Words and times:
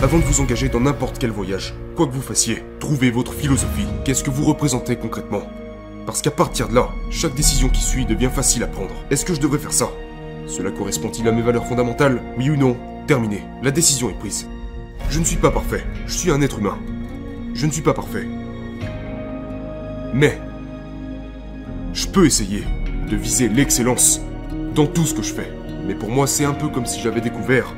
Avant 0.00 0.18
de 0.18 0.22
vous 0.22 0.40
engager 0.40 0.68
dans 0.68 0.78
n'importe 0.78 1.18
quel 1.18 1.32
voyage, 1.32 1.74
quoi 1.96 2.06
que 2.06 2.12
vous 2.12 2.22
fassiez, 2.22 2.62
trouvez 2.78 3.10
votre 3.10 3.32
philosophie. 3.32 3.88
Qu'est-ce 4.04 4.22
que 4.22 4.30
vous 4.30 4.44
représentez 4.44 4.94
concrètement? 4.94 5.42
Parce 6.06 6.22
qu'à 6.22 6.30
partir 6.30 6.68
de 6.68 6.76
là, 6.76 6.90
chaque 7.10 7.34
décision 7.34 7.68
qui 7.68 7.80
suit 7.80 8.06
devient 8.06 8.30
facile 8.32 8.62
à 8.62 8.68
prendre. 8.68 8.94
Est-ce 9.10 9.24
que 9.24 9.34
je 9.34 9.40
devrais 9.40 9.58
faire 9.58 9.72
ça? 9.72 9.90
Cela 10.46 10.70
correspond-il 10.70 11.26
à 11.26 11.32
mes 11.32 11.42
valeurs 11.42 11.66
fondamentales? 11.66 12.22
Oui 12.36 12.48
ou 12.48 12.56
non? 12.56 12.76
Terminé. 13.08 13.42
La 13.60 13.72
décision 13.72 14.08
est 14.08 14.18
prise. 14.20 14.46
Je 15.10 15.18
ne 15.18 15.24
suis 15.24 15.36
pas 15.36 15.50
parfait. 15.50 15.84
Je 16.06 16.12
suis 16.12 16.30
un 16.30 16.42
être 16.42 16.60
humain. 16.60 16.78
Je 17.54 17.66
ne 17.66 17.72
suis 17.72 17.82
pas 17.82 17.92
parfait. 17.92 18.28
Mais, 20.14 20.38
je 21.92 22.06
peux 22.06 22.24
essayer 22.24 22.62
de 23.10 23.16
viser 23.16 23.48
l'excellence 23.48 24.20
dans 24.76 24.86
tout 24.86 25.06
ce 25.06 25.14
que 25.14 25.22
je 25.22 25.34
fais. 25.34 25.52
Mais 25.88 25.96
pour 25.96 26.08
moi, 26.08 26.28
c'est 26.28 26.44
un 26.44 26.54
peu 26.54 26.68
comme 26.68 26.86
si 26.86 27.00
j'avais 27.00 27.20
découvert 27.20 27.74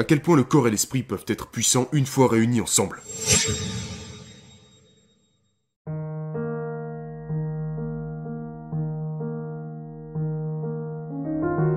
à 0.00 0.04
quel 0.04 0.22
point 0.22 0.34
le 0.34 0.44
corps 0.44 0.66
et 0.66 0.70
l'esprit 0.70 1.02
peuvent 1.02 1.26
être 1.28 1.48
puissants 1.48 1.86
une 1.92 2.06
fois 2.06 2.26
réunis 2.26 2.62
ensemble. 2.62 3.02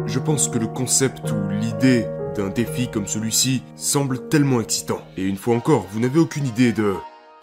Je 0.06 0.20
pense 0.20 0.48
que 0.48 0.58
le 0.58 0.68
concept 0.68 1.32
ou 1.32 1.50
l'idée 1.50 2.08
d'un 2.38 2.48
défi 2.48 2.90
comme 2.90 3.08
celui-ci 3.08 3.62
semble 3.76 4.30
tellement 4.30 4.62
excitant. 4.62 5.02
Et 5.18 5.24
une 5.24 5.36
fois 5.36 5.58
encore, 5.58 5.86
vous 5.92 6.00
n'avez 6.00 6.20
aucune 6.20 6.48
idée 6.48 6.72
de... 6.72 6.96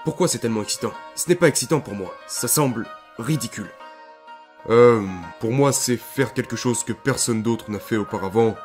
Pourquoi 0.05 0.29
c'est 0.29 0.39
tellement 0.39 0.63
excitant 0.63 0.93
Ce 1.15 1.29
n'est 1.29 1.35
pas 1.35 1.49
excitant 1.49 1.81
pour 1.81 1.95
moi, 1.95 2.15
ça 2.27 2.49
semble 2.49 2.87
ridicule. 3.19 3.69
Euh, 4.71 5.07
pour 5.41 5.53
moi, 5.53 5.73
c'est 5.73 5.99
faire 5.99 6.33
quelque 6.33 6.57
chose 6.57 6.85
que 6.85 6.95
personne 6.95 7.43
d'autre 7.43 7.71
n'a 7.71 7.81
fait 7.81 7.99
auparavant 7.99 8.57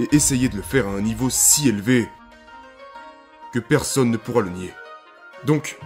et 0.00 0.08
essayer 0.14 0.48
de 0.48 0.56
le 0.56 0.62
faire 0.62 0.86
à 0.86 0.92
un 0.92 1.00
niveau 1.00 1.30
si 1.30 1.68
élevé 1.68 2.08
que 3.52 3.58
personne 3.58 4.10
ne 4.10 4.16
pourra 4.16 4.42
le 4.42 4.50
nier. 4.50 4.72
Donc, 5.44 5.78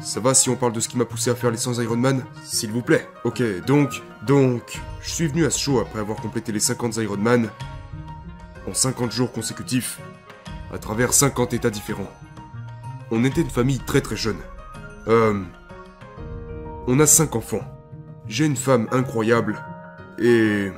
ça 0.00 0.20
va 0.20 0.34
si 0.34 0.48
on 0.48 0.56
parle 0.56 0.72
de 0.72 0.80
ce 0.80 0.88
qui 0.88 0.96
m'a 0.96 1.04
poussé 1.04 1.30
à 1.30 1.34
faire 1.34 1.50
les 1.50 1.56
100 1.56 1.80
Ironman 1.82 2.24
S'il 2.44 2.72
vous 2.72 2.82
plaît. 2.82 3.06
Ok, 3.24 3.42
donc, 3.66 4.02
donc, 4.26 4.80
je 5.02 5.10
suis 5.10 5.26
venu 5.26 5.44
à 5.44 5.50
ce 5.50 5.58
show 5.58 5.80
après 5.80 6.00
avoir 6.00 6.18
complété 6.18 6.52
les 6.52 6.60
50 6.60 6.96
Ironman 6.96 7.50
en 8.68 8.74
50 8.74 9.12
jours 9.12 9.32
consécutifs 9.32 10.00
à 10.72 10.78
travers 10.78 11.12
50 11.12 11.52
états 11.54 11.70
différents. 11.70 12.10
On 13.10 13.24
était 13.24 13.40
une 13.40 13.50
famille 13.50 13.80
très 13.80 14.00
très 14.00 14.16
jeune. 14.16 14.38
Euh, 15.08 15.42
on 16.86 17.00
a 17.00 17.06
5 17.06 17.34
enfants. 17.36 17.62
J'ai 18.26 18.46
une 18.46 18.56
femme 18.56 18.86
incroyable 18.92 19.62
et 20.18 20.70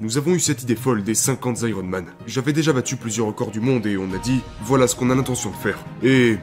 nous 0.00 0.16
avons 0.16 0.32
eu 0.32 0.40
cette 0.40 0.62
idée 0.62 0.76
folle 0.76 1.04
des 1.04 1.14
50 1.14 1.60
Ironman. 1.60 2.06
J'avais 2.26 2.54
déjà 2.54 2.72
battu 2.72 2.96
plusieurs 2.96 3.26
records 3.26 3.50
du 3.50 3.60
monde 3.60 3.86
et 3.86 3.98
on 3.98 4.10
a 4.14 4.18
dit 4.18 4.40
voilà 4.62 4.88
ce 4.88 4.96
qu'on 4.96 5.10
a 5.10 5.14
l'intention 5.14 5.50
de 5.50 5.56
faire. 5.56 5.78
Et. 6.02 6.38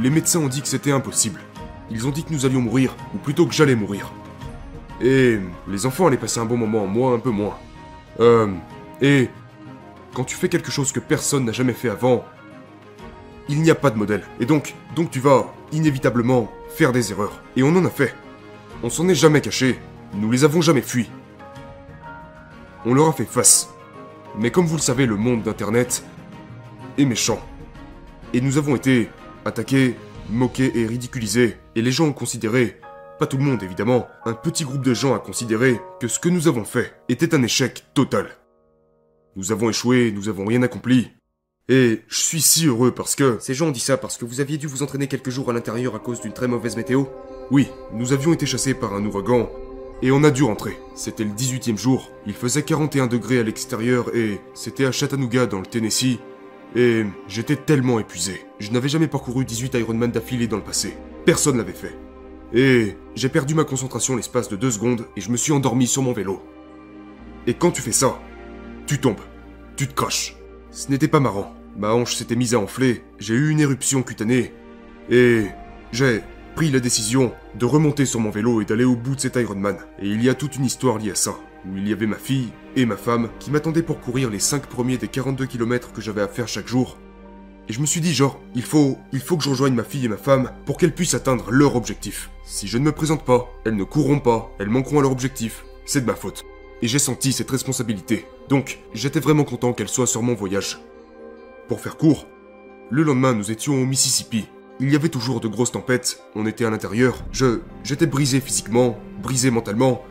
Les 0.00 0.10
médecins 0.10 0.40
ont 0.40 0.48
dit 0.48 0.62
que 0.62 0.68
c'était 0.68 0.92
impossible. 0.92 1.40
Ils 1.90 2.06
ont 2.06 2.10
dit 2.10 2.24
que 2.24 2.32
nous 2.32 2.46
allions 2.46 2.60
mourir, 2.60 2.96
ou 3.14 3.18
plutôt 3.18 3.46
que 3.46 3.54
j'allais 3.54 3.76
mourir. 3.76 4.12
Et 5.00 5.38
les 5.68 5.86
enfants 5.86 6.06
allaient 6.06 6.16
passer 6.16 6.40
un 6.40 6.44
bon 6.44 6.56
moment, 6.56 6.86
moi 6.86 7.12
un 7.12 7.18
peu 7.18 7.30
moins. 7.30 7.56
Euh. 8.20 8.52
Et. 9.02 9.28
Quand 10.14 10.22
tu 10.22 10.36
fais 10.36 10.48
quelque 10.48 10.70
chose 10.70 10.92
que 10.92 11.00
personne 11.00 11.44
n'a 11.44 11.50
jamais 11.50 11.72
fait 11.72 11.88
avant, 11.88 12.24
il 13.48 13.60
n'y 13.62 13.70
a 13.70 13.74
pas 13.74 13.90
de 13.90 13.98
modèle. 13.98 14.22
Et 14.38 14.46
donc, 14.46 14.74
donc 14.94 15.10
tu 15.10 15.18
vas 15.18 15.52
inévitablement 15.72 16.52
faire 16.68 16.92
des 16.92 17.10
erreurs. 17.10 17.42
Et 17.56 17.64
on 17.64 17.74
en 17.74 17.84
a 17.84 17.90
fait. 17.90 18.14
On 18.84 18.90
s'en 18.90 19.08
est 19.08 19.16
jamais 19.16 19.40
caché. 19.40 19.80
Nous 20.14 20.30
les 20.30 20.44
avons 20.44 20.60
jamais 20.60 20.82
fuis 20.82 21.10
on 22.84 22.94
leur 22.94 23.08
a 23.08 23.12
fait 23.12 23.24
face. 23.24 23.70
Mais 24.38 24.50
comme 24.50 24.66
vous 24.66 24.76
le 24.76 24.82
savez, 24.82 25.06
le 25.06 25.16
monde 25.16 25.42
d'Internet 25.42 26.04
est 26.98 27.04
méchant. 27.04 27.40
Et 28.32 28.40
nous 28.40 28.58
avons 28.58 28.76
été 28.76 29.08
attaqués, 29.44 29.96
moqués 30.30 30.72
et 30.78 30.86
ridiculisés. 30.86 31.56
Et 31.76 31.82
les 31.82 31.92
gens 31.92 32.06
ont 32.06 32.12
considéré, 32.12 32.80
pas 33.18 33.26
tout 33.26 33.36
le 33.36 33.44
monde 33.44 33.62
évidemment, 33.62 34.06
un 34.24 34.34
petit 34.34 34.64
groupe 34.64 34.82
de 34.82 34.94
gens 34.94 35.14
a 35.14 35.18
considéré 35.18 35.80
que 36.00 36.08
ce 36.08 36.18
que 36.18 36.28
nous 36.28 36.48
avons 36.48 36.64
fait 36.64 36.94
était 37.08 37.34
un 37.34 37.42
échec 37.42 37.84
total. 37.94 38.28
Nous 39.36 39.52
avons 39.52 39.70
échoué, 39.70 40.12
nous 40.12 40.28
avons 40.28 40.46
rien 40.46 40.62
accompli. 40.62 41.10
Et 41.68 42.02
je 42.08 42.20
suis 42.20 42.42
si 42.42 42.66
heureux 42.66 42.90
parce 42.90 43.14
que... 43.14 43.38
Ces 43.40 43.54
gens 43.54 43.68
ont 43.68 43.72
dit 43.72 43.80
ça 43.80 43.96
parce 43.96 44.18
que 44.18 44.24
vous 44.24 44.40
aviez 44.40 44.58
dû 44.58 44.66
vous 44.66 44.82
entraîner 44.82 45.06
quelques 45.08 45.30
jours 45.30 45.48
à 45.48 45.52
l'intérieur 45.52 45.94
à 45.94 45.98
cause 45.98 46.20
d'une 46.20 46.32
très 46.32 46.48
mauvaise 46.48 46.76
météo 46.76 47.04
Oui, 47.50 47.68
nous 47.92 48.12
avions 48.12 48.32
été 48.32 48.46
chassés 48.46 48.74
par 48.74 48.94
un 48.94 49.04
ouragan 49.04 49.48
et 50.04 50.12
on 50.12 50.22
a 50.22 50.30
dû 50.30 50.42
rentrer. 50.42 50.78
C'était 50.94 51.24
le 51.24 51.30
18e 51.30 51.78
jour, 51.78 52.10
il 52.26 52.34
faisait 52.34 52.62
41 52.62 53.06
degrés 53.06 53.38
à 53.38 53.42
l'extérieur 53.42 54.14
et 54.14 54.38
c'était 54.52 54.84
à 54.84 54.92
Chattanooga 54.92 55.46
dans 55.46 55.60
le 55.60 55.66
Tennessee. 55.66 56.18
Et 56.76 57.04
j'étais 57.26 57.56
tellement 57.56 57.98
épuisé. 57.98 58.44
Je 58.58 58.70
n'avais 58.70 58.90
jamais 58.90 59.06
parcouru 59.08 59.46
18 59.46 59.74
Ironman 59.74 60.10
d'affilée 60.10 60.46
dans 60.46 60.58
le 60.58 60.62
passé. 60.62 60.94
Personne 61.24 61.56
l'avait 61.56 61.72
fait. 61.72 61.96
Et 62.52 62.98
j'ai 63.14 63.30
perdu 63.30 63.54
ma 63.54 63.64
concentration 63.64 64.14
l'espace 64.14 64.50
de 64.50 64.56
deux 64.56 64.72
secondes 64.72 65.06
et 65.16 65.22
je 65.22 65.30
me 65.30 65.38
suis 65.38 65.52
endormi 65.52 65.86
sur 65.86 66.02
mon 66.02 66.12
vélo. 66.12 66.42
Et 67.46 67.54
quand 67.54 67.70
tu 67.70 67.80
fais 67.80 67.92
ça, 67.92 68.20
tu 68.86 68.98
tombes, 68.98 69.20
tu 69.76 69.88
te 69.88 69.94
craches. 69.94 70.36
Ce 70.70 70.90
n'était 70.90 71.08
pas 71.08 71.20
marrant. 71.20 71.54
Ma 71.78 71.94
hanche 71.94 72.14
s'était 72.14 72.36
mise 72.36 72.54
à 72.54 72.60
enfler, 72.60 73.02
j'ai 73.18 73.34
eu 73.34 73.48
une 73.48 73.60
éruption 73.60 74.02
cutanée 74.02 74.52
et 75.10 75.46
j'ai 75.92 76.20
pris 76.54 76.70
la 76.70 76.80
décision 76.80 77.32
de 77.56 77.64
remonter 77.64 78.06
sur 78.06 78.20
mon 78.20 78.30
vélo 78.30 78.60
et 78.60 78.64
d'aller 78.64 78.84
au 78.84 78.94
bout 78.94 79.16
de 79.16 79.20
cet 79.20 79.36
Ironman. 79.36 79.76
Et 79.98 80.08
il 80.08 80.22
y 80.22 80.28
a 80.28 80.34
toute 80.34 80.56
une 80.56 80.64
histoire 80.64 80.98
liée 80.98 81.10
à 81.10 81.16
ça, 81.16 81.36
où 81.66 81.76
il 81.76 81.88
y 81.88 81.92
avait 81.92 82.06
ma 82.06 82.16
fille 82.16 82.50
et 82.76 82.86
ma 82.86 82.96
femme 82.96 83.28
qui 83.40 83.50
m'attendaient 83.50 83.82
pour 83.82 84.00
courir 84.00 84.30
les 84.30 84.38
5 84.38 84.66
premiers 84.66 84.96
des 84.96 85.08
42 85.08 85.46
km 85.46 85.92
que 85.92 86.00
j'avais 86.00 86.22
à 86.22 86.28
faire 86.28 86.46
chaque 86.46 86.68
jour. 86.68 86.96
Et 87.68 87.72
je 87.72 87.80
me 87.80 87.86
suis 87.86 88.00
dit 88.00 88.14
genre, 88.14 88.40
il 88.54 88.62
faut, 88.62 88.98
il 89.12 89.20
faut 89.20 89.36
que 89.36 89.42
je 89.42 89.50
rejoigne 89.50 89.74
ma 89.74 89.84
fille 89.84 90.04
et 90.04 90.08
ma 90.08 90.16
femme 90.16 90.52
pour 90.64 90.76
qu'elles 90.76 90.94
puissent 90.94 91.14
atteindre 91.14 91.50
leur 91.50 91.74
objectif. 91.74 92.30
Si 92.44 92.68
je 92.68 92.78
ne 92.78 92.84
me 92.84 92.92
présente 92.92 93.24
pas, 93.24 93.50
elles 93.64 93.76
ne 93.76 93.84
courront 93.84 94.20
pas, 94.20 94.54
elles 94.60 94.70
manqueront 94.70 95.00
à 95.00 95.02
leur 95.02 95.12
objectif. 95.12 95.64
C'est 95.86 96.02
de 96.02 96.06
ma 96.06 96.14
faute. 96.14 96.44
Et 96.82 96.88
j'ai 96.88 96.98
senti 96.98 97.32
cette 97.32 97.50
responsabilité. 97.50 98.26
Donc, 98.48 98.78
j'étais 98.92 99.20
vraiment 99.20 99.44
content 99.44 99.72
qu'elles 99.72 99.88
soient 99.88 100.06
sur 100.06 100.22
mon 100.22 100.34
voyage. 100.34 100.78
Pour 101.68 101.80
faire 101.80 101.96
court, 101.96 102.28
le 102.90 103.02
lendemain 103.02 103.32
nous 103.32 103.50
étions 103.50 103.80
au 103.80 103.86
Mississippi, 103.86 104.46
il 104.80 104.92
y 104.92 104.96
avait 104.96 105.08
toujours 105.08 105.40
de 105.40 105.48
grosses 105.48 105.72
tempêtes, 105.72 106.20
on 106.34 106.46
était 106.46 106.64
à 106.64 106.70
l'intérieur, 106.70 107.22
je... 107.30 107.60
j'étais 107.84 108.06
brisé 108.06 108.40
physiquement, 108.40 108.98
brisé 109.22 109.50
mentalement, 109.50 110.02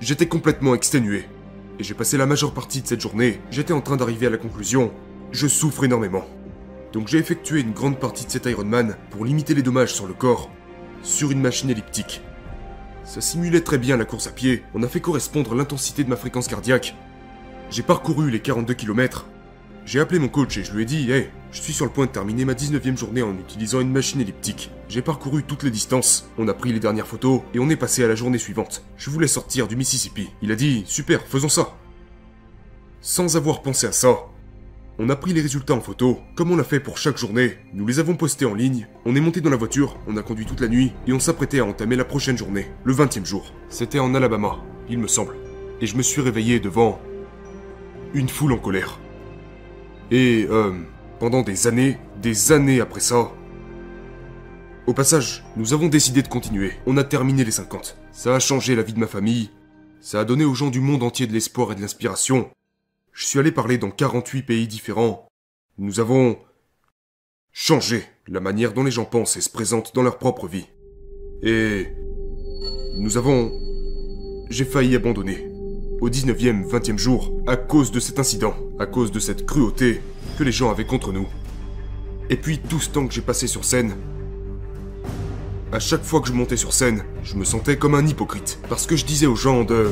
j'étais 0.00 0.26
complètement 0.26 0.74
exténué. 0.74 1.26
Et 1.78 1.84
j'ai 1.84 1.94
passé 1.94 2.16
la 2.16 2.26
majeure 2.26 2.54
partie 2.54 2.82
de 2.82 2.86
cette 2.86 3.00
journée, 3.00 3.40
j'étais 3.50 3.72
en 3.72 3.80
train 3.80 3.96
d'arriver 3.96 4.26
à 4.26 4.30
la 4.30 4.38
conclusion, 4.38 4.92
je 5.32 5.46
souffre 5.46 5.84
énormément. 5.84 6.24
Donc 6.92 7.08
j'ai 7.08 7.18
effectué 7.18 7.60
une 7.60 7.72
grande 7.72 8.00
partie 8.00 8.24
de 8.24 8.30
cet 8.30 8.46
Ironman 8.46 8.96
pour 9.10 9.24
limiter 9.24 9.54
les 9.54 9.62
dommages 9.62 9.94
sur 9.94 10.06
le 10.06 10.14
corps, 10.14 10.50
sur 11.02 11.30
une 11.30 11.40
machine 11.40 11.70
elliptique. 11.70 12.22
Ça 13.04 13.20
simulait 13.20 13.62
très 13.62 13.78
bien 13.78 13.96
la 13.96 14.04
course 14.04 14.26
à 14.26 14.32
pied, 14.32 14.62
on 14.74 14.82
a 14.82 14.88
fait 14.88 15.00
correspondre 15.00 15.54
l'intensité 15.54 16.04
de 16.04 16.08
ma 16.08 16.16
fréquence 16.16 16.48
cardiaque. 16.48 16.96
J'ai 17.70 17.82
parcouru 17.82 18.30
les 18.30 18.40
42 18.40 18.74
km 18.74 19.26
j'ai 19.86 20.00
appelé 20.00 20.18
mon 20.18 20.28
coach 20.28 20.56
et 20.56 20.64
je 20.64 20.72
lui 20.72 20.82
ai 20.82 20.86
dit 20.86 21.10
Hey, 21.10 21.28
je 21.52 21.60
suis 21.60 21.72
sur 21.72 21.84
le 21.84 21.90
point 21.90 22.06
de 22.06 22.10
terminer 22.10 22.44
ma 22.44 22.52
19e 22.54 22.96
journée 22.96 23.22
en 23.22 23.36
utilisant 23.36 23.80
une 23.80 23.90
machine 23.90 24.20
elliptique. 24.20 24.70
J'ai 24.88 25.02
parcouru 25.02 25.42
toutes 25.42 25.62
les 25.62 25.70
distances, 25.70 26.30
on 26.38 26.48
a 26.48 26.54
pris 26.54 26.72
les 26.72 26.80
dernières 26.80 27.06
photos 27.06 27.42
et 27.54 27.58
on 27.58 27.70
est 27.70 27.76
passé 27.76 28.04
à 28.04 28.08
la 28.08 28.14
journée 28.14 28.38
suivante. 28.38 28.84
Je 28.96 29.10
voulais 29.10 29.26
sortir 29.26 29.66
du 29.66 29.76
Mississippi. 29.76 30.28
Il 30.42 30.52
a 30.52 30.56
dit 30.56 30.84
Super, 30.86 31.22
faisons 31.22 31.48
ça. 31.48 31.76
Sans 33.00 33.36
avoir 33.36 33.62
pensé 33.62 33.86
à 33.86 33.92
ça, 33.92 34.16
on 34.98 35.08
a 35.08 35.16
pris 35.16 35.32
les 35.32 35.40
résultats 35.40 35.72
en 35.72 35.80
photo, 35.80 36.18
comme 36.34 36.50
on 36.50 36.56
l'a 36.56 36.64
fait 36.64 36.78
pour 36.78 36.98
chaque 36.98 37.16
journée. 37.16 37.56
Nous 37.72 37.86
les 37.86 37.98
avons 37.98 38.16
postés 38.16 38.44
en 38.44 38.52
ligne. 38.52 38.86
On 39.06 39.16
est 39.16 39.20
monté 39.20 39.40
dans 39.40 39.48
la 39.48 39.56
voiture, 39.56 39.96
on 40.06 40.18
a 40.18 40.22
conduit 40.22 40.44
toute 40.44 40.60
la 40.60 40.68
nuit 40.68 40.92
et 41.06 41.14
on 41.14 41.20
s'apprêtait 41.20 41.60
à 41.60 41.64
entamer 41.64 41.96
la 41.96 42.04
prochaine 42.04 42.36
journée, 42.36 42.66
le 42.84 42.92
20e 42.92 43.24
jour. 43.24 43.54
C'était 43.70 43.98
en 43.98 44.14
Alabama, 44.14 44.58
il 44.90 44.98
me 44.98 45.06
semble. 45.06 45.36
Et 45.80 45.86
je 45.86 45.96
me 45.96 46.02
suis 46.02 46.20
réveillé 46.20 46.60
devant 46.60 47.00
une 48.12 48.28
foule 48.28 48.52
en 48.52 48.58
colère. 48.58 48.98
Et, 50.10 50.46
euh, 50.50 50.72
pendant 51.20 51.42
des 51.42 51.66
années, 51.66 51.98
des 52.20 52.52
années 52.52 52.80
après 52.80 53.00
ça... 53.00 53.30
Au 54.86 54.94
passage, 54.94 55.44
nous 55.56 55.72
avons 55.72 55.86
décidé 55.86 56.22
de 56.22 56.28
continuer. 56.28 56.72
On 56.86 56.96
a 56.96 57.04
terminé 57.04 57.44
les 57.44 57.52
50. 57.52 57.96
Ça 58.10 58.34
a 58.34 58.40
changé 58.40 58.74
la 58.74 58.82
vie 58.82 58.92
de 58.92 58.98
ma 58.98 59.06
famille. 59.06 59.50
Ça 60.00 60.20
a 60.20 60.24
donné 60.24 60.44
aux 60.44 60.54
gens 60.54 60.70
du 60.70 60.80
monde 60.80 61.02
entier 61.02 61.26
de 61.26 61.32
l'espoir 61.32 61.70
et 61.70 61.74
de 61.76 61.80
l'inspiration. 61.80 62.50
Je 63.12 63.26
suis 63.26 63.38
allé 63.38 63.52
parler 63.52 63.78
dans 63.78 63.90
48 63.90 64.42
pays 64.42 64.66
différents. 64.66 65.28
Nous 65.78 66.00
avons 66.00 66.38
changé 67.52 68.04
la 68.26 68.40
manière 68.40 68.72
dont 68.72 68.82
les 68.82 68.90
gens 68.90 69.04
pensent 69.04 69.36
et 69.36 69.40
se 69.40 69.50
présentent 69.50 69.94
dans 69.94 70.02
leur 70.02 70.18
propre 70.18 70.48
vie. 70.48 70.66
Et 71.42 71.86
nous 72.98 73.16
avons... 73.16 73.52
J'ai 74.48 74.64
failli 74.64 74.96
abandonner 74.96 75.49
au 76.00 76.08
19e, 76.08 76.66
20e 76.66 76.98
jour, 76.98 77.32
à 77.46 77.56
cause 77.56 77.90
de 77.92 78.00
cet 78.00 78.18
incident, 78.18 78.54
à 78.78 78.86
cause 78.86 79.12
de 79.12 79.20
cette 79.20 79.44
cruauté 79.44 80.00
que 80.38 80.44
les 80.44 80.52
gens 80.52 80.70
avaient 80.70 80.86
contre 80.86 81.12
nous. 81.12 81.26
Et 82.30 82.36
puis 82.36 82.58
tout 82.58 82.80
ce 82.80 82.88
temps 82.88 83.06
que 83.06 83.12
j'ai 83.12 83.20
passé 83.20 83.46
sur 83.46 83.64
scène, 83.64 83.94
à 85.72 85.78
chaque 85.78 86.02
fois 86.02 86.20
que 86.20 86.28
je 86.28 86.32
montais 86.32 86.56
sur 86.56 86.72
scène, 86.72 87.04
je 87.22 87.36
me 87.36 87.44
sentais 87.44 87.76
comme 87.76 87.94
un 87.94 88.06
hypocrite, 88.06 88.58
parce 88.68 88.86
que 88.86 88.96
je 88.96 89.04
disais 89.04 89.26
aux 89.26 89.36
gens 89.36 89.62
de... 89.62 89.90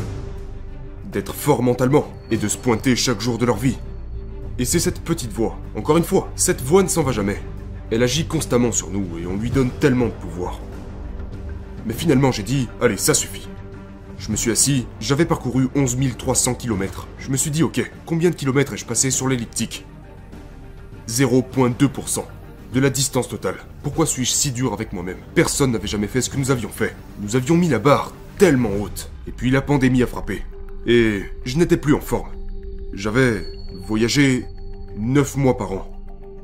d'être 1.13 1.35
forts 1.35 1.63
mentalement 1.63 2.09
et 2.31 2.37
de 2.37 2.49
se 2.49 2.57
pointer 2.57 2.97
chaque 2.97 3.21
jour 3.21 3.37
de 3.39 3.45
leur 3.45 3.57
vie. 3.57 3.79
Et 4.59 4.65
c'est 4.65 4.81
cette 4.81 5.01
petite 5.01 5.33
voix, 5.33 5.59
encore 5.77 5.99
une 5.99 6.05
fois, 6.05 6.31
cette 6.37 6.63
voix 6.63 6.83
ne 6.83 6.89
s'en 6.89 7.03
va 7.03 7.13
jamais. 7.13 7.41
Elle 7.91 8.03
agit 8.03 8.27
constamment 8.27 8.73
sur 8.73 8.91
nous 8.91 9.19
et 9.19 9.27
on 9.27 9.37
lui 9.37 9.51
donne 9.51 9.71
tellement 9.71 10.07
de 10.07 10.13
pouvoir. 10.13 10.59
Mais 11.87 11.95
finalement 11.95 12.33
j'ai 12.33 12.43
dit, 12.43 12.69
allez, 12.81 12.97
ça 12.97 13.15
suffit. 13.15 13.49
Je 14.19 14.33
me 14.33 14.37
suis 14.37 14.51
assis, 14.51 14.87
j'avais 15.01 15.25
parcouru 15.25 15.69
11 15.75 15.97
300 16.19 16.55
km. 16.55 17.07
Je 17.19 17.31
me 17.31 17.37
suis 17.37 17.51
dit, 17.51 17.63
ok, 17.63 17.91
combien 18.05 18.31
de 18.31 18.35
kilomètres 18.35 18.75
ai-je 18.75 18.85
passé 18.85 19.11
sur 19.11 19.29
l'elliptique? 19.29 19.87
0,2% 21.09 22.25
de 22.75 22.81
la 22.81 22.91
distance 22.91 23.29
totale. 23.29 23.57
Pourquoi 23.83 24.07
suis-je 24.07 24.31
si 24.31 24.51
dur 24.51 24.73
avec 24.73 24.93
moi-même? 24.93 25.19
Personne 25.35 25.73
n'avait 25.73 25.87
jamais 25.87 26.09
fait 26.09 26.21
ce 26.21 26.31
que 26.31 26.37
nous 26.37 26.51
avions 26.51 26.69
fait. 26.69 26.95
Nous 27.21 27.37
avions 27.37 27.57
mis 27.57 27.69
la 27.69 27.79
barre 27.79 28.13
tellement 28.39 28.71
haute. 28.81 29.11
Et 29.27 29.33
puis 29.33 29.51
la 29.51 29.63
pandémie 29.63 30.03
a 30.03 30.07
frappé. 30.07 30.43
Et 30.87 31.23
je 31.45 31.57
n'étais 31.57 31.77
plus 31.77 31.95
en 31.95 32.01
forme. 32.01 32.29
J'avais 32.93 33.47
voyagé 33.87 34.45
9 34.97 35.37
mois 35.37 35.57
par 35.57 35.73
an. 35.73 35.93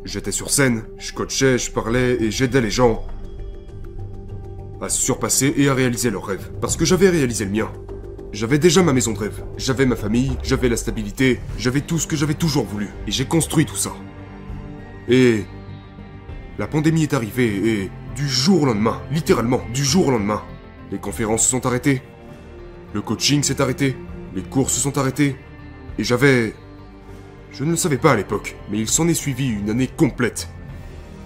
J'étais 0.04 0.32
sur 0.32 0.50
scène, 0.50 0.84
je 0.98 1.12
coachais, 1.12 1.58
je 1.58 1.70
parlais 1.70 2.22
et 2.22 2.30
j'aidais 2.30 2.60
les 2.60 2.70
gens 2.70 3.04
à 4.84 4.88
se 4.88 5.00
surpasser 5.00 5.52
et 5.56 5.68
à 5.68 5.74
réaliser 5.74 6.10
leurs 6.10 6.26
rêves. 6.26 6.50
Parce 6.60 6.76
que 6.76 6.84
j'avais 6.84 7.08
réalisé 7.08 7.44
le 7.44 7.50
mien. 7.50 7.70
J'avais 8.32 8.58
déjà 8.58 8.82
ma 8.82 8.92
maison 8.92 9.12
de 9.12 9.18
rêve. 9.18 9.44
J'avais 9.56 9.86
ma 9.86 9.96
famille, 9.96 10.36
j'avais 10.42 10.68
la 10.68 10.76
stabilité, 10.76 11.40
j'avais 11.58 11.80
tout 11.80 11.98
ce 11.98 12.06
que 12.06 12.16
j'avais 12.16 12.34
toujours 12.34 12.64
voulu. 12.64 12.88
Et 13.06 13.12
j'ai 13.12 13.24
construit 13.24 13.64
tout 13.64 13.76
ça. 13.76 13.92
Et 15.08 15.44
la 16.58 16.66
pandémie 16.66 17.02
est 17.02 17.14
arrivée 17.14 17.46
et 17.46 17.90
du 18.14 18.28
jour 18.28 18.62
au 18.62 18.66
lendemain, 18.66 19.00
littéralement 19.10 19.60
du 19.72 19.84
jour 19.84 20.06
au 20.06 20.10
lendemain, 20.12 20.42
les 20.92 20.98
conférences 20.98 21.44
se 21.44 21.50
sont 21.50 21.66
arrêtées, 21.66 22.00
le 22.92 23.02
coaching 23.02 23.42
s'est 23.42 23.60
arrêté, 23.60 23.96
les 24.34 24.42
cours 24.42 24.70
se 24.70 24.80
sont 24.80 24.96
arrêtés, 24.98 25.36
et 25.98 26.04
j'avais... 26.04 26.54
Je 27.50 27.64
ne 27.64 27.70
le 27.70 27.76
savais 27.76 27.98
pas 27.98 28.12
à 28.12 28.16
l'époque, 28.16 28.56
mais 28.70 28.78
il 28.78 28.88
s'en 28.88 29.06
est 29.08 29.14
suivi 29.14 29.48
une 29.48 29.70
année 29.70 29.86
complète. 29.88 30.48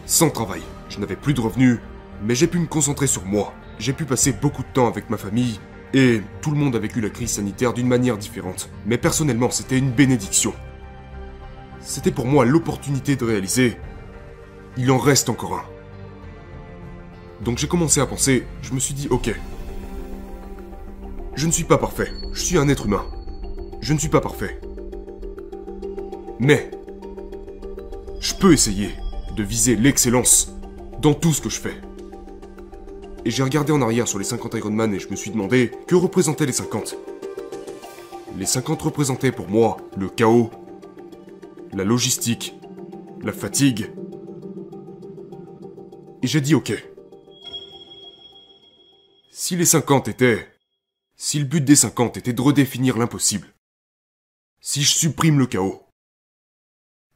Sans 0.06 0.31
travail. 0.31 0.62
Je 0.88 0.99
n'avais 0.99 1.16
plus 1.16 1.34
de 1.34 1.40
revenus, 1.40 1.78
mais 2.22 2.34
j'ai 2.34 2.46
pu 2.46 2.58
me 2.58 2.66
concentrer 2.66 3.06
sur 3.06 3.24
moi. 3.24 3.54
J'ai 3.78 3.92
pu 3.92 4.04
passer 4.04 4.32
beaucoup 4.32 4.62
de 4.62 4.68
temps 4.68 4.88
avec 4.88 5.10
ma 5.10 5.16
famille, 5.16 5.60
et 5.94 6.20
tout 6.42 6.50
le 6.50 6.56
monde 6.56 6.76
a 6.76 6.78
vécu 6.78 7.00
la 7.00 7.10
crise 7.10 7.30
sanitaire 7.30 7.72
d'une 7.72 7.88
manière 7.88 8.18
différente. 8.18 8.70
Mais 8.86 8.98
personnellement, 8.98 9.50
c'était 9.50 9.78
une 9.78 9.90
bénédiction. 9.90 10.52
C'était 11.80 12.10
pour 12.10 12.26
moi 12.26 12.44
l'opportunité 12.44 13.16
de 13.16 13.24
réaliser 13.24 13.78
il 14.78 14.90
en 14.92 14.98
reste 14.98 15.28
encore 15.28 15.54
un. 15.54 15.64
Donc 17.44 17.58
j'ai 17.58 17.66
commencé 17.66 18.00
à 18.00 18.06
penser, 18.06 18.46
je 18.62 18.72
me 18.72 18.78
suis 18.78 18.94
dit, 18.94 19.08
ok. 19.10 19.34
Je 21.34 21.46
ne 21.46 21.52
suis 21.52 21.64
pas 21.64 21.78
parfait, 21.78 22.12
je 22.32 22.40
suis 22.40 22.58
un 22.58 22.68
être 22.68 22.86
humain. 22.86 23.04
Je 23.80 23.92
ne 23.92 23.98
suis 23.98 24.08
pas 24.08 24.20
parfait. 24.20 24.60
Mais, 26.40 26.70
je 28.20 28.34
peux 28.34 28.52
essayer 28.52 28.90
de 29.36 29.42
viser 29.42 29.76
l'excellence 29.76 30.52
dans 31.00 31.14
tout 31.14 31.32
ce 31.32 31.40
que 31.40 31.48
je 31.48 31.60
fais. 31.60 31.74
Et 33.24 33.30
j'ai 33.30 33.42
regardé 33.42 33.72
en 33.72 33.82
arrière 33.82 34.08
sur 34.08 34.18
les 34.18 34.24
50 34.24 34.54
Ironman 34.54 34.94
et 34.94 34.98
je 34.98 35.08
me 35.08 35.16
suis 35.16 35.30
demandé 35.30 35.70
que 35.86 35.94
représentaient 35.94 36.46
les 36.46 36.52
50. 36.52 36.96
Les 38.36 38.46
50 38.46 38.80
représentaient 38.82 39.32
pour 39.32 39.48
moi 39.48 39.76
le 39.96 40.08
chaos, 40.08 40.50
la 41.72 41.84
logistique, 41.84 42.54
la 43.22 43.32
fatigue, 43.32 43.90
et 46.22 46.26
j'ai 46.26 46.40
dit 46.40 46.54
ok. 46.54 46.72
Si 49.30 49.56
les 49.56 49.66
50 49.66 50.08
étaient... 50.08 50.52
Si 51.16 51.38
le 51.38 51.44
but 51.44 51.64
des 51.64 51.76
50 51.76 52.16
était 52.16 52.32
de 52.32 52.40
redéfinir 52.40 52.96
l'impossible. 52.96 53.54
Si 54.60 54.82
je 54.82 54.90
supprime 54.90 55.38
le 55.38 55.46
chaos. 55.46 55.84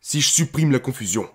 Si 0.01 0.21
je 0.21 0.29
supprime 0.29 0.73
la 0.73 0.79
confusion. 0.79 1.29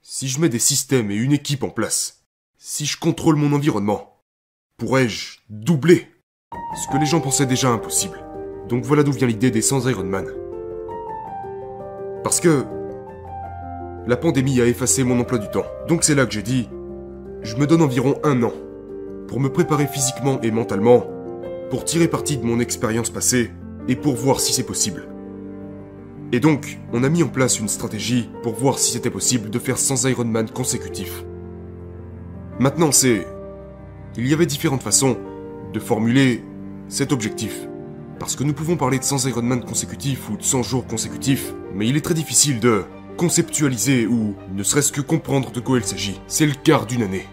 Si 0.00 0.28
je 0.28 0.40
mets 0.40 0.48
des 0.48 0.58
systèmes 0.58 1.10
et 1.10 1.16
une 1.16 1.32
équipe 1.32 1.62
en 1.62 1.70
place. 1.70 2.21
Si 2.64 2.86
je 2.86 2.96
contrôle 2.96 3.34
mon 3.34 3.52
environnement. 3.56 4.20
Pourrais-je 4.76 5.38
doubler 5.50 6.06
ce 6.76 6.92
que 6.92 6.96
les 6.96 7.06
gens 7.06 7.20
pensaient 7.20 7.44
déjà 7.44 7.70
impossible? 7.70 8.24
Donc 8.68 8.84
voilà 8.84 9.02
d'où 9.02 9.10
vient 9.10 9.26
l'idée 9.26 9.50
des 9.50 9.62
100 9.62 9.88
Iron 9.88 10.04
Man. 10.04 10.28
Parce 12.22 12.38
que 12.38 12.62
la 14.06 14.16
pandémie 14.16 14.60
a 14.60 14.66
effacé 14.66 15.02
mon 15.02 15.18
emploi 15.18 15.40
du 15.40 15.48
temps. 15.48 15.66
Donc 15.88 16.04
c'est 16.04 16.14
là 16.14 16.24
que 16.24 16.32
j'ai 16.32 16.44
dit, 16.44 16.68
je 17.42 17.56
me 17.56 17.66
donne 17.66 17.82
environ 17.82 18.20
un 18.22 18.40
an 18.44 18.52
pour 19.26 19.40
me 19.40 19.48
préparer 19.48 19.88
physiquement 19.88 20.40
et 20.42 20.52
mentalement, 20.52 21.04
pour 21.68 21.84
tirer 21.84 22.06
parti 22.06 22.36
de 22.36 22.46
mon 22.46 22.60
expérience 22.60 23.10
passée 23.10 23.50
et 23.88 23.96
pour 23.96 24.14
voir 24.14 24.38
si 24.38 24.52
c'est 24.52 24.62
possible. 24.62 25.08
Et 26.30 26.38
donc, 26.38 26.78
on 26.92 27.02
a 27.02 27.08
mis 27.08 27.24
en 27.24 27.28
place 27.28 27.58
une 27.58 27.66
stratégie 27.66 28.30
pour 28.44 28.54
voir 28.54 28.78
si 28.78 28.92
c'était 28.92 29.10
possible 29.10 29.50
de 29.50 29.58
faire 29.58 29.78
100 29.78 30.08
Ironman 30.08 30.48
consécutifs. 30.48 31.24
Maintenant, 32.58 32.92
c'est... 32.92 33.26
Il 34.16 34.28
y 34.28 34.34
avait 34.34 34.46
différentes 34.46 34.82
façons 34.82 35.16
de 35.72 35.80
formuler 35.80 36.44
cet 36.88 37.12
objectif. 37.12 37.66
Parce 38.18 38.36
que 38.36 38.44
nous 38.44 38.52
pouvons 38.52 38.76
parler 38.76 38.98
de 38.98 39.04
100 39.04 39.26
Ironman 39.26 39.64
consécutifs 39.64 40.28
ou 40.28 40.36
de 40.36 40.42
100 40.42 40.62
jours 40.62 40.86
consécutifs, 40.86 41.54
mais 41.74 41.88
il 41.88 41.96
est 41.96 42.02
très 42.02 42.14
difficile 42.14 42.60
de 42.60 42.84
conceptualiser 43.16 44.06
ou 44.06 44.34
ne 44.54 44.62
serait-ce 44.62 44.92
que 44.92 45.00
comprendre 45.00 45.50
de 45.50 45.60
quoi 45.60 45.78
il 45.78 45.84
s'agit. 45.84 46.20
C'est 46.26 46.46
le 46.46 46.52
quart 46.52 46.86
d'une 46.86 47.02
année. 47.02 47.26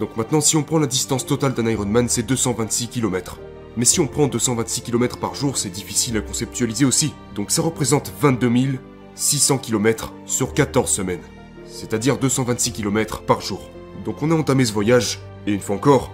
Donc 0.00 0.16
maintenant, 0.16 0.40
si 0.40 0.56
on 0.56 0.62
prend 0.62 0.78
la 0.78 0.86
distance 0.86 1.24
totale 1.24 1.54
d'un 1.54 1.68
Ironman, 1.68 2.08
c'est 2.08 2.26
226 2.26 2.88
km. 2.88 3.38
Mais 3.76 3.84
si 3.84 4.00
on 4.00 4.06
prend 4.06 4.26
226 4.26 4.82
km 4.82 5.18
par 5.18 5.34
jour, 5.34 5.56
c'est 5.56 5.70
difficile 5.70 6.16
à 6.16 6.20
conceptualiser 6.20 6.84
aussi. 6.84 7.14
Donc 7.36 7.50
ça 7.50 7.62
représente 7.62 8.12
22 8.20 8.78
600 9.14 9.58
km 9.58 10.12
sur 10.26 10.52
14 10.52 10.90
semaines. 10.90 11.22
C'est-à-dire 11.66 12.18
226 12.18 12.72
km 12.72 13.22
par 13.22 13.40
jour. 13.40 13.70
Donc 14.04 14.22
on 14.22 14.30
a 14.30 14.34
entamé 14.34 14.64
ce 14.64 14.72
voyage, 14.72 15.20
et 15.46 15.52
une 15.52 15.60
fois 15.60 15.76
encore, 15.76 16.12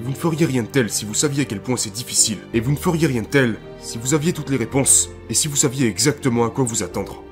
vous 0.00 0.10
ne 0.10 0.16
feriez 0.16 0.46
rien 0.46 0.62
de 0.62 0.68
tel 0.68 0.90
si 0.90 1.04
vous 1.04 1.14
saviez 1.14 1.42
à 1.42 1.44
quel 1.44 1.60
point 1.60 1.76
c'est 1.76 1.90
difficile. 1.90 2.38
Et 2.52 2.60
vous 2.60 2.72
ne 2.72 2.76
feriez 2.76 3.06
rien 3.06 3.22
de 3.22 3.26
tel 3.26 3.56
si 3.80 3.98
vous 3.98 4.14
aviez 4.14 4.32
toutes 4.32 4.50
les 4.50 4.56
réponses, 4.56 5.10
et 5.30 5.34
si 5.34 5.48
vous 5.48 5.56
saviez 5.56 5.86
exactement 5.86 6.44
à 6.44 6.50
quoi 6.50 6.64
vous 6.64 6.82
attendre. 6.82 7.22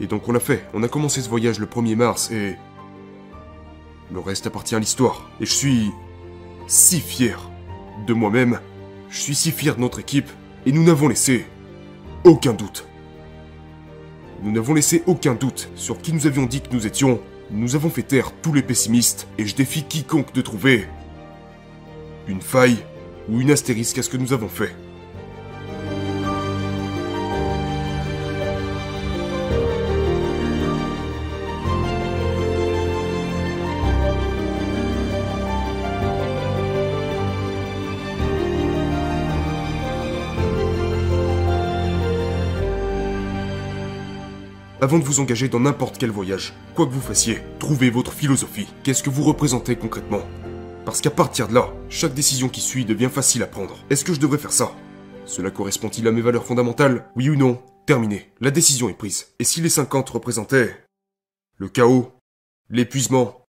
Et 0.00 0.06
donc 0.06 0.28
on 0.28 0.32
l'a 0.32 0.40
fait. 0.40 0.64
On 0.72 0.82
a 0.82 0.88
commencé 0.88 1.20
ce 1.20 1.28
voyage 1.28 1.58
le 1.58 1.66
1er 1.66 1.96
mars 1.96 2.30
et... 2.30 2.56
Le 4.12 4.18
reste 4.18 4.46
appartient 4.46 4.74
à 4.74 4.78
l'histoire. 4.80 5.30
Et 5.40 5.46
je 5.46 5.52
suis... 5.52 5.90
si 6.66 7.00
fier 7.00 7.50
de 8.06 8.14
moi-même. 8.14 8.60
Je 9.08 9.20
suis 9.20 9.34
si 9.34 9.52
fier 9.52 9.76
de 9.76 9.80
notre 9.80 10.00
équipe. 10.00 10.30
Et 10.66 10.72
nous 10.72 10.82
n'avons 10.82 11.06
laissé... 11.06 11.46
aucun 12.24 12.54
doute. 12.54 12.86
Nous 14.42 14.52
n'avons 14.52 14.72
laissé 14.72 15.02
aucun 15.06 15.34
doute 15.34 15.68
sur 15.76 16.00
qui 16.00 16.14
nous 16.14 16.26
avions 16.26 16.46
dit 16.46 16.62
que 16.62 16.72
nous 16.72 16.86
étions. 16.86 17.20
Nous 17.52 17.74
avons 17.74 17.90
fait 17.90 18.04
taire 18.04 18.30
tous 18.42 18.52
les 18.52 18.62
pessimistes 18.62 19.26
et 19.36 19.44
je 19.44 19.56
défie 19.56 19.82
quiconque 19.82 20.32
de 20.32 20.40
trouver 20.40 20.86
une 22.28 22.40
faille 22.40 22.78
ou 23.28 23.40
une 23.40 23.50
astérisque 23.50 23.98
à 23.98 24.02
ce 24.02 24.08
que 24.08 24.16
nous 24.16 24.32
avons 24.32 24.48
fait. 24.48 24.74
Avant 44.82 44.98
de 44.98 45.04
vous 45.04 45.20
engager 45.20 45.50
dans 45.50 45.60
n'importe 45.60 45.98
quel 45.98 46.10
voyage, 46.10 46.54
quoi 46.74 46.86
que 46.86 46.92
vous 46.92 47.02
fassiez, 47.02 47.40
trouvez 47.58 47.90
votre 47.90 48.14
philosophie. 48.14 48.66
Qu'est-ce 48.82 49.02
que 49.02 49.10
vous 49.10 49.24
représentez 49.24 49.76
concrètement? 49.76 50.22
Parce 50.86 51.02
qu'à 51.02 51.10
partir 51.10 51.48
de 51.48 51.54
là, 51.54 51.68
chaque 51.90 52.14
décision 52.14 52.48
qui 52.48 52.62
suit 52.62 52.86
devient 52.86 53.10
facile 53.12 53.42
à 53.42 53.46
prendre. 53.46 53.76
Est-ce 53.90 54.06
que 54.06 54.14
je 54.14 54.20
devrais 54.20 54.38
faire 54.38 54.52
ça? 54.52 54.72
Cela 55.26 55.50
correspond-il 55.50 56.08
à 56.08 56.12
mes 56.12 56.22
valeurs 56.22 56.46
fondamentales? 56.46 57.04
Oui 57.14 57.28
ou 57.28 57.36
non? 57.36 57.62
Terminé. 57.84 58.32
La 58.40 58.50
décision 58.50 58.88
est 58.88 58.94
prise. 58.94 59.34
Et 59.38 59.44
si 59.44 59.60
les 59.60 59.68
50 59.68 60.08
représentaient 60.08 60.82
le 61.58 61.68
chaos, 61.68 62.12
l'épuisement 62.70 63.44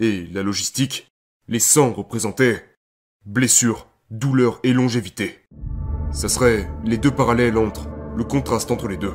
et 0.00 0.28
la 0.28 0.44
logistique, 0.44 1.08
les 1.48 1.58
100 1.58 1.94
représentaient 1.94 2.64
blessure, 3.26 3.88
douleur 4.12 4.60
et 4.62 4.72
longévité. 4.72 5.40
Ça 6.12 6.28
serait 6.28 6.70
les 6.84 6.98
deux 6.98 7.10
parallèles 7.10 7.58
entre 7.58 7.88
le 8.16 8.22
contraste 8.22 8.70
entre 8.70 8.86
les 8.86 8.96
deux. 8.96 9.14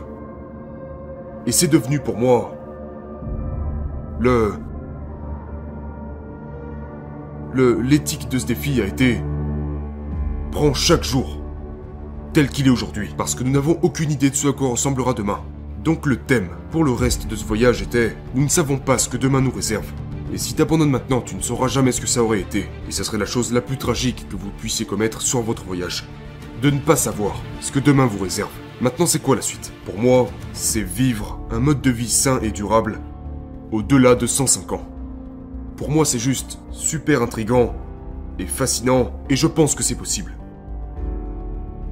Et 1.45 1.51
c'est 1.51 1.67
devenu 1.67 1.99
pour 1.99 2.17
moi 2.17 2.55
le 4.19 4.53
le 7.53 7.81
l'éthique 7.81 8.29
de 8.29 8.39
ce 8.39 8.45
défi 8.45 8.81
a 8.81 8.85
été 8.85 9.21
prends 10.51 10.73
chaque 10.73 11.03
jour 11.03 11.39
tel 12.31 12.49
qu'il 12.49 12.67
est 12.67 12.71
aujourd'hui 12.71 13.13
parce 13.17 13.35
que 13.35 13.43
nous 13.43 13.51
n'avons 13.51 13.77
aucune 13.81 14.11
idée 14.11 14.29
de 14.29 14.35
ce 14.35 14.47
à 14.47 14.53
quoi 14.53 14.69
ressemblera 14.69 15.13
demain. 15.13 15.41
Donc 15.83 16.05
le 16.05 16.17
thème 16.17 16.49
pour 16.71 16.83
le 16.83 16.91
reste 16.91 17.27
de 17.27 17.35
ce 17.35 17.43
voyage 17.45 17.81
était 17.81 18.15
nous 18.35 18.43
ne 18.43 18.49
savons 18.49 18.77
pas 18.77 18.97
ce 18.97 19.09
que 19.09 19.17
demain 19.17 19.41
nous 19.41 19.51
réserve. 19.51 19.91
Et 20.33 20.37
si 20.37 20.55
t'abandonnes 20.55 20.89
maintenant, 20.89 21.21
tu 21.21 21.35
ne 21.35 21.41
sauras 21.41 21.67
jamais 21.67 21.91
ce 21.91 22.01
que 22.01 22.07
ça 22.07 22.23
aurait 22.23 22.39
été. 22.39 22.67
Et 22.87 22.91
ça 22.91 23.03
serait 23.03 23.19
la 23.19 23.27
chose 23.27 23.53
la 23.53 23.61
plus 23.61 23.77
tragique 23.77 24.27
que 24.29 24.35
vous 24.35 24.49
puissiez 24.49 24.83
commettre 24.85 25.21
sur 25.21 25.41
votre 25.41 25.63
voyage. 25.63 26.07
de 26.63 26.69
ne 26.69 26.79
pas 26.79 26.95
savoir 26.95 27.35
ce 27.59 27.73
que 27.73 27.79
demain 27.79 28.05
vous 28.05 28.23
réserve. 28.23 28.62
Maintenant, 28.83 29.05
c'est 29.05 29.21
quoi 29.21 29.37
la 29.37 29.41
suite? 29.41 29.71
Pour 29.85 29.97
moi, 29.97 30.27
c'est 30.51 30.81
vivre 30.81 31.39
un 31.51 31.61
mode 31.61 31.79
de 31.79 31.89
vie 31.89 32.09
sain 32.09 32.41
et 32.41 32.51
durable 32.51 32.99
au-delà 33.71 34.13
de 34.13 34.27
105 34.27 34.73
ans. 34.73 34.85
Pour 35.77 35.89
moi, 35.89 36.03
c'est 36.03 36.19
juste 36.19 36.59
super 36.69 37.21
intrigant 37.21 37.75
et 38.39 38.45
fascinant, 38.45 39.13
et 39.29 39.37
je 39.37 39.47
pense 39.47 39.73
que 39.73 39.83
c'est 39.83 39.95
possible. 39.95 40.33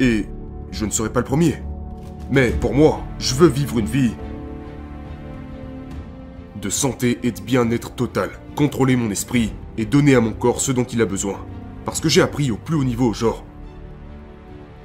Et 0.01 0.25
je 0.71 0.83
ne 0.83 0.91
serai 0.91 1.13
pas 1.13 1.21
le 1.21 1.25
premier. 1.25 1.63
Mais 2.29 2.49
pour 2.49 2.73
moi, 2.73 2.99
je 3.19 3.35
veux 3.35 3.47
vivre 3.47 3.79
une 3.79 3.85
vie 3.85 4.11
de 6.61 6.69
santé 6.69 7.19
et 7.23 7.31
de 7.31 7.39
bien-être 7.39 7.91
total, 7.91 8.31
contrôler 8.57 8.97
mon 8.97 9.11
esprit 9.11 9.53
et 9.77 9.85
donner 9.85 10.15
à 10.15 10.19
mon 10.19 10.33
corps 10.33 10.59
ce 10.59 10.73
dont 10.73 10.83
il 10.83 11.01
a 11.01 11.05
besoin. 11.05 11.37
Parce 11.85 12.01
que 12.01 12.09
j'ai 12.09 12.21
appris 12.21 12.51
au 12.51 12.57
plus 12.57 12.75
haut 12.75 12.83
niveau, 12.83 13.13
genre, 13.13 13.45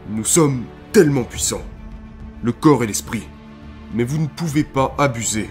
nous 0.09 0.25
sommes 0.25 0.67
tellement 0.93 1.25
puissants, 1.25 1.63
le 2.43 2.53
corps 2.53 2.85
et 2.85 2.87
l'esprit, 2.87 3.27
mais 3.95 4.05
vous 4.05 4.19
ne 4.19 4.27
pouvez 4.27 4.65
pas 4.65 4.95
abuser 4.99 5.51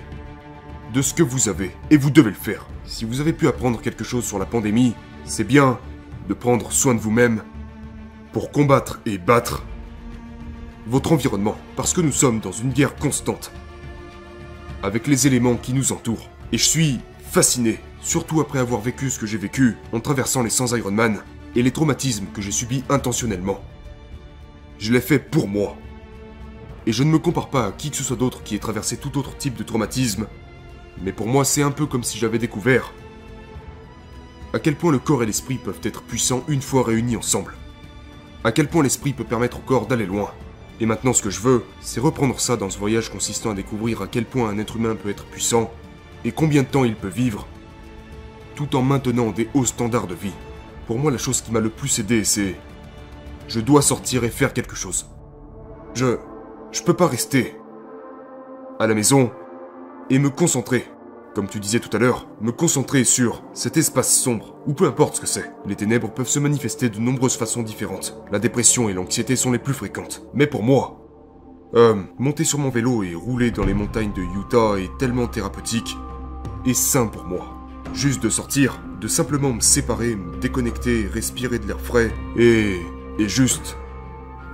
de 0.94 1.02
ce 1.02 1.14
que 1.14 1.24
vous 1.24 1.50
avez, 1.50 1.72
et 1.90 1.98
vous 1.98 2.12
devez 2.12 2.30
le 2.30 2.36
faire. 2.36 2.66
Si 2.86 3.06
vous 3.06 3.20
avez 3.20 3.34
pu 3.34 3.48
apprendre 3.48 3.82
quelque 3.82 4.04
chose 4.04 4.26
sur 4.26 4.40
la 4.40 4.46
pandémie, 4.46 4.94
c'est 5.26 5.44
bien 5.44 5.80
de 6.30 6.34
prendre 6.34 6.72
soin 6.72 6.94
de 6.94 7.00
vous-même 7.00 7.44
pour 8.32 8.52
combattre 8.52 9.00
et 9.06 9.18
battre 9.18 9.64
votre 10.88 11.12
environnement, 11.12 11.58
parce 11.76 11.94
que 11.94 12.02
nous 12.02 12.12
sommes 12.12 12.40
dans 12.40 12.52
une 12.52 12.72
guerre 12.72 12.96
constante 12.96 13.52
avec 14.84 15.08
les 15.08 15.26
éléments 15.26 15.56
qui 15.56 15.74
nous 15.74 15.92
entourent. 15.92 16.30
Et 16.52 16.58
je 16.58 16.64
suis 16.64 17.00
fasciné, 17.32 17.80
surtout 18.02 18.40
après 18.40 18.60
avoir 18.60 18.82
vécu 18.82 19.10
ce 19.10 19.20
que 19.20 19.26
j'ai 19.26 19.38
vécu 19.38 19.78
en 19.92 20.00
traversant 20.00 20.44
les 20.44 20.52
100 20.52 20.76
Ironman 20.76 21.18
et 21.56 21.64
les 21.64 21.72
traumatismes 21.72 22.28
que 22.34 22.42
j'ai 22.42 22.52
subis 22.52 22.84
intentionnellement. 22.90 23.60
Je 24.78 24.94
l'ai 24.94 25.02
fait 25.02 25.20
pour 25.20 25.48
moi. 25.48 25.76
Et 26.88 26.92
je 26.92 27.04
ne 27.04 27.10
me 27.10 27.20
compare 27.20 27.50
pas 27.50 27.68
à 27.68 27.72
qui 27.72 27.90
que 27.92 27.98
ce 27.98 28.04
soit 28.04 28.16
d'autre 28.16 28.44
qui 28.44 28.56
ait 28.56 28.60
traversé 28.60 28.98
tout 28.98 29.18
autre 29.18 29.36
type 29.38 29.56
de 29.56 29.64
traumatisme, 29.64 30.28
mais 31.02 31.12
pour 31.12 31.28
moi 31.28 31.44
c'est 31.46 31.64
un 31.64 31.72
peu 31.72 31.86
comme 31.86 32.04
si 32.04 32.18
j'avais 32.18 32.40
découvert 32.40 32.94
à 34.54 34.60
quel 34.60 34.76
point 34.76 34.92
le 34.94 35.00
corps 35.00 35.22
et 35.22 35.26
l'esprit 35.26 35.58
peuvent 35.58 35.82
être 35.84 36.02
puissants 36.02 36.46
une 36.48 36.62
fois 36.62 36.84
réunis 36.84 37.18
ensemble. 37.18 37.56
À 38.46 38.54
quel 38.54 38.70
point 38.70 38.84
l'esprit 38.84 39.12
peut 39.12 39.26
permettre 39.26 39.58
au 39.58 39.62
corps 39.62 39.86
d'aller 39.86 40.06
loin, 40.06 40.32
et 40.80 40.86
maintenant, 40.86 41.14
ce 41.14 41.22
que 41.22 41.30
je 41.30 41.40
veux, 41.40 41.64
c'est 41.80 42.00
reprendre 42.00 42.40
ça 42.40 42.58
dans 42.58 42.70
ce 42.70 42.78
voyage 42.78 43.10
consistant 43.10 43.52
à 43.52 43.54
découvrir 43.54 44.02
à 44.02 44.08
quel 44.08 44.26
point 44.26 44.50
un 44.50 44.58
être 44.58 44.76
humain 44.76 44.96
peut 44.96 45.10
être 45.10 45.26
puissant 45.26 45.72
et 46.26 46.32
combien 46.32 46.64
de 46.64 46.68
temps 46.68 46.84
il 46.84 46.96
peut 46.96 47.08
vivre, 47.08 47.48
tout 48.56 48.76
en 48.76 48.82
maintenant 48.82 49.32
des 49.32 49.50
hauts 49.54 49.66
standards 49.66 50.08
de 50.08 50.16
vie. 50.16 50.34
Pour 50.88 51.00
moi, 51.00 51.12
la 51.12 51.18
chose 51.18 51.42
qui 51.42 51.52
m'a 51.52 51.60
le 51.60 51.70
plus 51.70 52.00
aidé, 52.00 52.24
c'est. 52.24 52.56
Je 53.48 53.60
dois 53.60 53.82
sortir 53.82 54.24
et 54.24 54.30
faire 54.30 54.54
quelque 54.54 54.76
chose. 54.76 55.08
Je. 55.94 56.18
Je 56.72 56.84
peux 56.84 56.94
pas 56.94 57.08
rester. 57.08 57.56
à 58.80 58.88
la 58.88 58.94
maison 58.94 59.32
et 60.10 60.20
me 60.20 60.30
concentrer 60.30 60.86
comme 61.36 61.50
tu 61.50 61.60
disais 61.60 61.82
tout 61.82 61.96
à 61.96 62.00
l'heure, 62.00 62.28
me 62.40 62.54
concentrer 62.54 63.04
sur 63.04 63.44
cet 63.54 63.76
espace 63.76 64.18
sombre, 64.18 64.56
ou 64.66 64.74
peu 64.74 64.86
importe 64.86 65.18
ce 65.18 65.22
que 65.22 65.28
c'est. 65.28 65.52
Les 65.66 65.76
ténèbres 65.76 66.10
peuvent 66.10 66.30
se 66.30 66.40
manifester 66.40 66.88
de 66.88 66.98
nombreuses 66.98 67.36
façons 67.36 67.62
différentes. 67.62 68.18
La 68.32 68.40
dépression 68.40 68.88
et 68.88 68.94
l'anxiété 68.94 69.36
sont 69.36 69.52
les 69.52 69.60
plus 69.60 69.74
fréquentes. 69.74 70.26
Mais 70.34 70.48
pour 70.48 70.64
moi, 70.64 71.06
euh, 71.76 72.02
monter 72.18 72.46
sur 72.46 72.58
mon 72.58 72.70
vélo 72.70 73.04
et 73.04 73.14
rouler 73.14 73.52
dans 73.52 73.66
les 73.66 73.74
montagnes 73.74 74.14
de 74.14 74.22
Utah 74.22 74.80
est 74.80 74.98
tellement 74.98 75.28
thérapeutique 75.28 75.98
et 76.66 76.74
sain 76.74 77.08
pour 77.08 77.26
moi. 77.26 77.46
Juste 77.94 78.24
de 78.24 78.30
sortir, 78.30 78.82
de 79.02 79.08
simplement 79.10 79.52
me 79.52 79.60
séparer, 79.60 80.16
me 80.16 80.38
déconnecter, 80.38 81.06
respirer 81.06 81.60
de 81.60 81.68
l'air 81.68 81.82
frais 81.82 82.12
et. 82.38 82.80
et 83.20 83.28
juste 83.28 83.76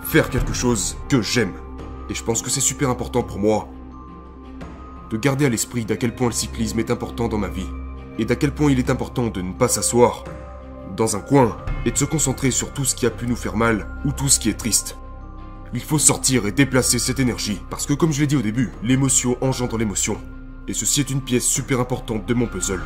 faire 0.02 0.32
quelque 0.32 0.54
chose 0.54 0.98
que 1.10 1.22
j'aime. 1.22 1.54
Et 2.12 2.14
je 2.14 2.26
pense 2.26 2.42
que 2.42 2.50
c'est 2.50 2.60
super 2.60 2.90
important 2.90 3.24
pour 3.24 3.40
moi 3.40 3.70
de 5.12 5.16
garder 5.16 5.46
à 5.46 5.50
l'esprit 5.50 5.86
d'à 5.86 5.96
quel 5.96 6.14
point 6.14 6.28
le 6.28 6.34
cyclisme 6.34 6.78
est 6.80 6.92
important 6.92 7.30
dans 7.30 7.38
ma 7.38 7.48
vie, 7.48 7.70
et 8.20 8.26
d'à 8.26 8.36
quel 8.36 8.52
point 8.52 8.70
il 8.70 8.80
est 8.80 8.90
important 8.90 9.28
de 9.28 9.42
ne 9.42 9.54
pas 9.54 9.70
s'asseoir 9.70 10.26
dans 10.98 11.16
un 11.16 11.22
coin 11.22 11.56
et 11.86 11.92
de 11.92 11.98
se 11.98 12.04
concentrer 12.04 12.52
sur 12.52 12.74
tout 12.74 12.84
ce 12.84 12.96
qui 12.96 13.06
a 13.06 13.10
pu 13.10 13.28
nous 13.28 13.38
faire 13.38 13.56
mal 13.56 13.88
ou 14.04 14.12
tout 14.12 14.28
ce 14.28 14.42
qui 14.42 14.50
est 14.50 14.60
triste. 14.60 14.98
Il 15.74 15.80
faut 15.80 16.00
sortir 16.00 16.46
et 16.48 16.52
déplacer 16.52 17.00
cette 17.00 17.22
énergie, 17.22 17.62
parce 17.70 17.86
que 17.86 17.94
comme 17.94 18.12
je 18.12 18.20
l'ai 18.20 18.28
dit 18.28 18.36
au 18.36 18.42
début, 18.42 18.72
l'émotion 18.84 19.38
engendre 19.40 19.78
l'émotion, 19.78 20.18
et 20.68 20.74
ceci 20.74 21.00
est 21.00 21.12
une 21.12 21.22
pièce 21.22 21.46
super 21.46 21.80
importante 21.80 22.26
de 22.26 22.34
mon 22.34 22.48
puzzle. 22.48 22.82